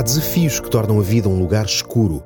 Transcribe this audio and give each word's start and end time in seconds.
Há 0.00 0.02
desafios 0.02 0.58
que 0.58 0.70
tornam 0.70 0.98
a 0.98 1.02
vida 1.02 1.28
um 1.28 1.38
lugar 1.38 1.66
escuro, 1.66 2.24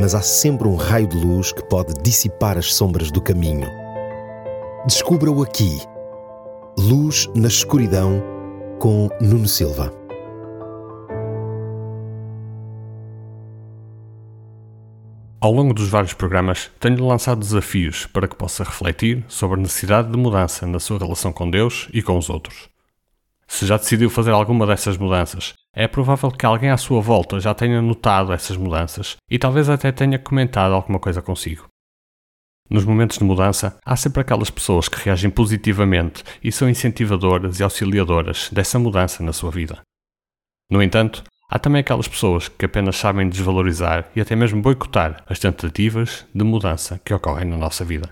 mas 0.00 0.14
há 0.14 0.22
sempre 0.22 0.66
um 0.66 0.76
raio 0.76 1.06
de 1.06 1.14
luz 1.18 1.52
que 1.52 1.62
pode 1.64 1.92
dissipar 2.02 2.56
as 2.56 2.72
sombras 2.72 3.10
do 3.10 3.20
caminho. 3.20 3.68
Descubra-o 4.86 5.42
aqui. 5.42 5.78
Luz 6.78 7.28
na 7.36 7.48
escuridão 7.48 8.22
com 8.78 9.10
Nuno 9.20 9.46
Silva. 9.46 9.92
Ao 15.38 15.52
longo 15.52 15.74
dos 15.74 15.90
vários 15.90 16.14
programas, 16.14 16.70
tenho 16.80 17.06
lançado 17.06 17.40
desafios 17.40 18.06
para 18.06 18.26
que 18.26 18.36
possa 18.36 18.64
refletir 18.64 19.22
sobre 19.28 19.58
a 19.58 19.62
necessidade 19.62 20.10
de 20.10 20.16
mudança 20.16 20.66
na 20.66 20.80
sua 20.80 20.98
relação 20.98 21.30
com 21.30 21.50
Deus 21.50 21.90
e 21.92 22.00
com 22.00 22.16
os 22.16 22.30
outros. 22.30 22.69
Se 23.50 23.66
já 23.66 23.76
decidiu 23.76 24.08
fazer 24.08 24.30
alguma 24.30 24.64
dessas 24.64 24.96
mudanças, 24.96 25.54
é 25.74 25.88
provável 25.88 26.30
que 26.30 26.46
alguém 26.46 26.70
à 26.70 26.76
sua 26.76 27.00
volta 27.00 27.40
já 27.40 27.52
tenha 27.52 27.82
notado 27.82 28.32
essas 28.32 28.56
mudanças 28.56 29.16
e 29.28 29.40
talvez 29.40 29.68
até 29.68 29.90
tenha 29.90 30.20
comentado 30.20 30.72
alguma 30.72 31.00
coisa 31.00 31.20
consigo. 31.20 31.66
Nos 32.70 32.84
momentos 32.84 33.18
de 33.18 33.24
mudança, 33.24 33.76
há 33.84 33.96
sempre 33.96 34.20
aquelas 34.20 34.50
pessoas 34.50 34.88
que 34.88 35.02
reagem 35.04 35.28
positivamente 35.28 36.22
e 36.42 36.52
são 36.52 36.70
incentivadoras 36.70 37.58
e 37.58 37.64
auxiliadoras 37.64 38.48
dessa 38.52 38.78
mudança 38.78 39.20
na 39.24 39.32
sua 39.32 39.50
vida. 39.50 39.80
No 40.70 40.80
entanto, 40.80 41.24
Há 41.52 41.58
também 41.58 41.80
aquelas 41.80 42.06
pessoas 42.06 42.48
que 42.48 42.64
apenas 42.64 42.96
sabem 42.96 43.28
desvalorizar 43.28 44.08
e 44.14 44.20
até 44.20 44.36
mesmo 44.36 44.62
boicotar 44.62 45.24
as 45.28 45.40
tentativas 45.40 46.24
de 46.32 46.44
mudança 46.44 47.00
que 47.04 47.12
ocorrem 47.12 47.44
na 47.44 47.56
nossa 47.56 47.84
vida. 47.84 48.08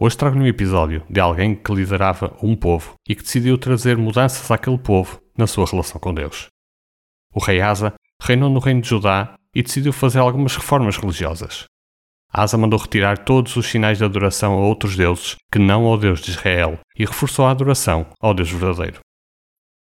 Hoje 0.00 0.16
trago-lhe 0.16 0.44
um 0.44 0.46
episódio 0.46 1.02
de 1.10 1.18
alguém 1.18 1.56
que 1.56 1.74
liderava 1.74 2.32
um 2.40 2.54
povo 2.54 2.94
e 3.08 3.16
que 3.16 3.22
decidiu 3.24 3.58
trazer 3.58 3.96
mudanças 3.96 4.48
àquele 4.48 4.78
povo 4.78 5.20
na 5.36 5.44
sua 5.44 5.66
relação 5.66 6.00
com 6.00 6.14
Deus. 6.14 6.46
O 7.34 7.40
rei 7.40 7.60
Asa 7.60 7.92
reinou 8.22 8.48
no 8.48 8.60
reino 8.60 8.80
de 8.80 8.88
Judá 8.88 9.34
e 9.52 9.60
decidiu 9.60 9.92
fazer 9.92 10.20
algumas 10.20 10.54
reformas 10.54 10.96
religiosas. 10.96 11.64
Asa 12.32 12.56
mandou 12.56 12.78
retirar 12.78 13.18
todos 13.18 13.56
os 13.56 13.66
sinais 13.66 13.98
de 13.98 14.04
adoração 14.04 14.52
a 14.52 14.60
outros 14.60 14.94
deuses 14.94 15.34
que 15.50 15.58
não 15.58 15.84
ao 15.84 15.98
Deus 15.98 16.20
de 16.20 16.30
Israel 16.30 16.78
e 16.96 17.04
reforçou 17.04 17.46
a 17.46 17.50
adoração 17.50 18.06
ao 18.20 18.32
Deus 18.32 18.52
verdadeiro. 18.52 19.00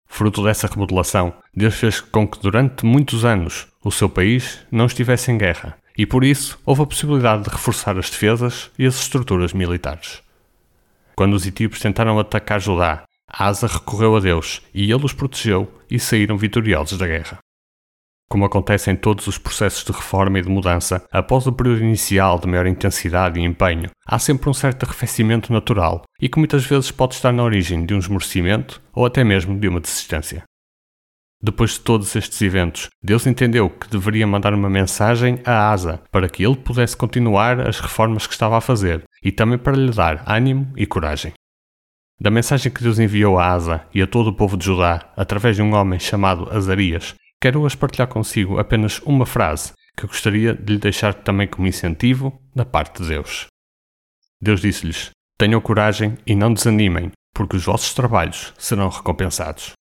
Fruto 0.07 0.43
dessa 0.43 0.69
remodelação, 0.69 1.35
Deus 1.55 1.75
fez 1.75 2.01
com 2.01 2.27
que 2.27 2.41
durante 2.41 2.87
muitos 2.87 3.27
anos 3.27 3.69
o 3.85 3.91
seu 3.91 4.09
país 4.09 4.61
não 4.71 4.87
estivesse 4.87 5.31
em 5.31 5.39
guerra 5.39 5.77
e 5.97 6.07
por 6.07 6.25
isso 6.25 6.59
houve 6.65 6.83
a 6.83 6.87
possibilidade 6.87 7.43
de 7.45 7.51
reforçar 7.51 7.99
as 7.99 8.09
defesas 8.09 8.71
e 8.79 8.87
as 8.87 9.01
estruturas 9.01 9.53
militares. 9.53 10.23
Quando 11.17 11.35
os 11.35 11.45
etíopes 11.45 11.81
tentaram 11.81 12.19
atacar 12.19 12.61
Judá, 12.61 13.03
Asa 13.29 13.67
recorreu 13.67 14.17
a 14.17 14.21
Deus 14.21 14.63
e 14.73 14.91
ele 14.93 15.05
os 15.05 15.13
protegeu 15.13 15.69
e 15.91 15.99
saíram 15.99 16.39
vitoriosos 16.39 16.97
da 16.97 17.07
guerra. 17.07 17.39
Como 18.31 18.45
acontece 18.45 18.91
em 18.91 18.97
todos 18.97 19.27
os 19.27 19.39
processos 19.39 19.85
de 19.85 19.91
reforma 19.91 20.39
e 20.39 20.43
de 20.43 20.49
mudança, 20.49 21.05
após 21.11 21.47
o 21.47 21.53
período 21.53 21.83
inicial 21.83 22.39
de 22.39 22.47
maior 22.47 22.67
intensidade 22.67 23.41
e 23.41 23.45
empenho, 23.45 23.91
há 24.07 24.19
sempre 24.19 24.51
um 24.51 24.55
certo 24.55 24.85
arrefecimento 24.85 25.53
natural 25.53 26.03
e 26.21 26.29
que 26.29 26.39
muitas 26.39 26.65
vezes 26.65 26.91
pode 26.91 27.15
estar 27.15 27.33
na 27.33 27.43
origem 27.43 27.87
de 27.87 27.95
um 27.95 27.99
esmorecimento 27.99 28.83
ou 28.93 29.07
até 29.07 29.25
mesmo 29.25 29.59
de 29.59 29.67
uma 29.67 29.81
desistência. 29.81 30.43
Depois 31.41 31.73
de 31.73 31.81
todos 31.81 32.17
estes 32.17 32.43
eventos, 32.43 32.89
Deus 33.01 33.25
entendeu 33.25 33.71
que 33.71 33.89
deveria 33.89 34.27
mandar 34.27 34.53
uma 34.53 34.69
mensagem 34.69 35.41
a 35.45 35.71
Asa 35.71 36.03
para 36.11 36.29
que 36.29 36.45
ele 36.45 36.57
pudesse 36.57 36.97
continuar 36.97 37.61
as 37.61 37.79
reformas 37.79 38.27
que 38.27 38.33
estava 38.33 38.59
a 38.59 38.61
fazer 38.61 39.05
e 39.23 39.31
também 39.31 39.57
para 39.57 39.77
lhe 39.77 39.93
dar 39.93 40.25
ânimo 40.27 40.73
e 40.77 40.85
coragem. 40.85 41.33
Da 42.21 42.31
mensagem 42.31 42.73
que 42.73 42.83
Deus 42.83 42.99
enviou 42.99 43.39
a 43.39 43.53
Asa 43.53 43.87
e 43.95 44.03
a 44.03 44.07
todo 44.07 44.31
o 44.31 44.35
povo 44.35 44.57
de 44.57 44.65
Judá 44.65 45.13
através 45.17 45.55
de 45.55 45.63
um 45.63 45.73
homem 45.75 46.01
chamado 46.01 46.51
Azarias, 46.51 47.15
quero 47.41 47.61
hoje 47.61 47.77
partilhar 47.77 48.09
consigo 48.09 48.59
apenas 48.59 48.99
uma 49.03 49.25
frase 49.25 49.73
que 49.97 50.09
gostaria 50.09 50.55
de 50.55 50.73
lhe 50.73 50.79
deixar 50.81 51.15
também 51.15 51.47
como 51.47 51.69
incentivo 51.69 52.37
da 52.53 52.65
parte 52.65 53.01
de 53.01 53.11
Deus. 53.11 53.47
Deus 54.41 54.61
disse-lhes: 54.61 55.11
Tenham 55.39 55.61
coragem 55.61 56.19
e 56.27 56.35
não 56.35 56.53
desanimem, 56.53 57.13
porque 57.33 57.57
os 57.57 57.65
vossos 57.65 57.95
trabalhos 57.95 58.53
serão 58.59 58.89
recompensados. 58.89 59.78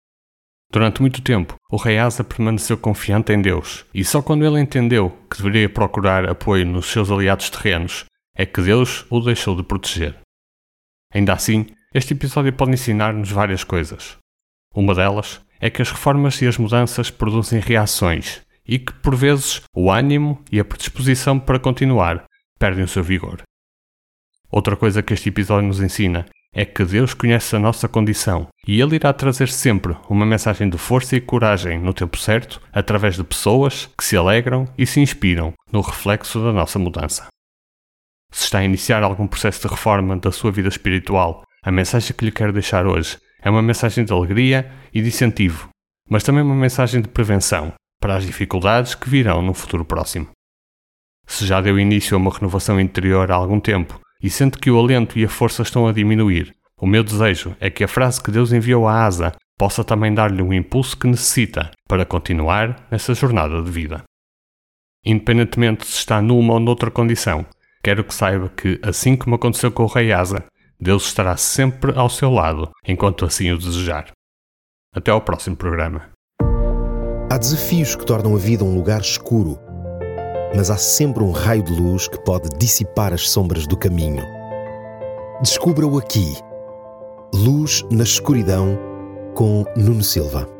Durante 0.71 1.01
muito 1.01 1.21
tempo, 1.21 1.55
o 1.71 1.77
rei 1.77 1.97
Asa 1.97 2.23
permaneceu 2.23 2.77
confiante 2.77 3.31
em 3.31 3.41
Deus, 3.41 3.85
e 3.93 4.03
só 4.03 4.21
quando 4.21 4.45
ele 4.45 4.59
entendeu 4.59 5.09
que 5.29 5.37
deveria 5.37 5.69
procurar 5.69 6.29
apoio 6.29 6.65
nos 6.65 6.87
seus 6.87 7.09
aliados 7.09 7.49
terrenos 7.49 8.05
é 8.35 8.45
que 8.45 8.61
Deus 8.61 9.05
o 9.09 9.19
deixou 9.21 9.55
de 9.55 9.63
proteger. 9.63 10.15
Ainda 11.13 11.33
assim, 11.33 11.67
este 11.93 12.13
episódio 12.13 12.51
pode 12.51 12.71
ensinar-nos 12.71 13.31
várias 13.31 13.63
coisas. 13.63 14.17
Uma 14.75 14.93
delas 14.93 15.41
é 15.59 15.69
que 15.69 15.81
as 15.81 15.89
reformas 15.89 16.41
e 16.41 16.47
as 16.47 16.57
mudanças 16.57 17.09
produzem 17.09 17.59
reações 17.59 18.41
e 18.67 18.77
que, 18.77 18.93
por 18.93 19.15
vezes, 19.15 19.61
o 19.73 19.89
ânimo 19.89 20.43
e 20.51 20.59
a 20.59 20.65
predisposição 20.65 21.39
para 21.39 21.59
continuar 21.59 22.25
perdem 22.59 22.83
o 22.83 22.87
seu 22.87 23.01
vigor. 23.01 23.41
Outra 24.51 24.75
coisa 24.75 25.01
que 25.01 25.13
este 25.13 25.29
episódio 25.29 25.67
nos 25.67 25.81
ensina 25.81 26.25
é 26.53 26.65
que 26.65 26.83
Deus 26.83 27.13
conhece 27.13 27.55
a 27.55 27.59
nossa 27.59 27.87
condição 27.87 28.47
e 28.67 28.81
Ele 28.81 28.95
irá 28.95 29.13
trazer 29.13 29.49
sempre 29.49 29.95
uma 30.09 30.25
mensagem 30.25 30.69
de 30.69 30.77
força 30.77 31.15
e 31.15 31.21
coragem 31.21 31.79
no 31.79 31.93
tempo 31.93 32.17
certo, 32.17 32.61
através 32.71 33.15
de 33.15 33.23
pessoas 33.23 33.89
que 33.97 34.03
se 34.03 34.17
alegram 34.17 34.67
e 34.77 34.85
se 34.85 34.99
inspiram 34.99 35.53
no 35.71 35.81
reflexo 35.81 36.43
da 36.43 36.51
nossa 36.51 36.79
mudança. 36.79 37.27
Se 38.31 38.45
está 38.45 38.59
a 38.59 38.65
iniciar 38.65 39.03
algum 39.03 39.27
processo 39.27 39.61
de 39.61 39.73
reforma 39.73 40.17
da 40.17 40.31
sua 40.31 40.51
vida 40.51 40.67
espiritual, 40.67 41.43
a 41.63 41.71
mensagem 41.71 42.15
que 42.15 42.25
lhe 42.25 42.31
quero 42.31 42.53
deixar 42.53 42.85
hoje 42.85 43.17
é 43.41 43.49
uma 43.49 43.61
mensagem 43.61 44.03
de 44.03 44.11
alegria 44.11 44.71
e 44.93 45.01
de 45.01 45.07
incentivo, 45.07 45.69
mas 46.09 46.23
também 46.23 46.43
uma 46.43 46.55
mensagem 46.55 47.01
de 47.01 47.07
prevenção 47.07 47.73
para 47.99 48.15
as 48.15 48.25
dificuldades 48.25 48.95
que 48.95 49.09
virão 49.09 49.41
no 49.41 49.53
futuro 49.53 49.85
próximo. 49.85 50.27
Se 51.25 51.45
já 51.45 51.61
deu 51.61 51.79
início 51.79 52.15
a 52.15 52.19
uma 52.19 52.31
renovação 52.31 52.79
interior 52.79 53.31
há 53.31 53.35
algum 53.35 53.59
tempo 53.59 53.99
e 54.21 54.29
sente 54.29 54.57
que 54.57 54.71
o 54.71 54.79
alento 54.79 55.17
e 55.17 55.25
a 55.25 55.29
força 55.29 55.61
estão 55.61 55.87
a 55.87 55.93
diminuir, 55.93 56.55
o 56.79 56.85
meu 56.85 57.03
desejo 57.03 57.55
é 57.59 57.71
que 57.71 57.83
a 57.83 57.87
frase 57.87 58.21
que 58.21 58.29
Deus 58.29 58.53
enviou 58.53 58.87
à 58.87 59.03
asa 59.03 59.33
possa 59.57 59.83
também 59.83 60.13
dar-lhe 60.13 60.43
o 60.43 60.53
impulso 60.53 60.95
que 60.95 61.07
necessita 61.07 61.71
para 61.87 62.05
continuar 62.05 62.87
nessa 62.91 63.15
jornada 63.15 63.61
de 63.63 63.71
vida. 63.71 64.03
Independentemente 65.03 65.87
se 65.87 65.93
está 65.93 66.21
numa 66.21 66.53
ou 66.53 66.59
noutra 66.59 66.91
condição, 66.91 67.45
quero 67.83 68.03
que 68.03 68.13
saiba 68.13 68.49
que, 68.49 68.79
assim 68.83 69.15
como 69.15 69.35
aconteceu 69.35 69.71
com 69.71 69.83
o 69.83 69.87
rei 69.87 70.11
Asa, 70.11 70.45
Deus 70.79 71.07
estará 71.07 71.35
sempre 71.35 71.91
ao 71.95 72.09
seu 72.09 72.29
lado 72.29 72.69
enquanto 72.87 73.25
assim 73.25 73.51
o 73.51 73.57
desejar. 73.57 74.11
Até 74.93 75.09
ao 75.09 75.21
próximo 75.21 75.55
programa. 75.55 76.09
Há 77.29 77.37
desafios 77.37 77.95
que 77.95 78.05
tornam 78.05 78.35
a 78.35 78.39
vida 78.39 78.63
um 78.63 78.75
lugar 78.75 79.01
escuro, 79.01 79.59
mas 80.55 80.69
há 80.69 80.77
sempre 80.77 81.23
um 81.23 81.31
raio 81.31 81.63
de 81.63 81.73
luz 81.73 82.07
que 82.07 82.19
pode 82.19 82.49
dissipar 82.57 83.13
as 83.13 83.29
sombras 83.29 83.67
do 83.67 83.77
caminho. 83.77 84.23
Descubra-o 85.41 85.97
aqui. 85.97 86.35
Luz 87.33 87.83
na 87.91 88.03
escuridão 88.03 88.77
com 89.35 89.63
Nuno 89.75 90.03
Silva. 90.03 90.56